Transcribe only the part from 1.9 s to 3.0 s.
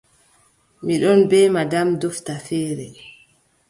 dofta feere.